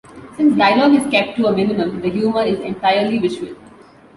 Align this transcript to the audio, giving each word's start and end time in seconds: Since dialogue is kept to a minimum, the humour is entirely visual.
Since 0.35 0.57
dialogue 0.57 0.95
is 0.99 1.11
kept 1.11 1.37
to 1.37 1.45
a 1.45 1.55
minimum, 1.55 2.01
the 2.01 2.09
humour 2.09 2.41
is 2.41 2.59
entirely 2.59 3.19
visual. 3.19 3.53